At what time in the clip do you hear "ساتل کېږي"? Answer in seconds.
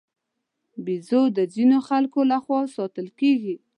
2.75-3.55